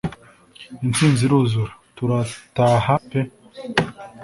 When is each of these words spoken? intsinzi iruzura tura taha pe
intsinzi 0.85 1.21
iruzura 1.27 1.73
tura 1.95 2.19
taha 2.55 2.95
pe 3.07 3.19